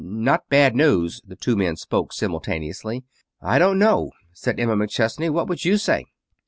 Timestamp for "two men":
1.35-1.75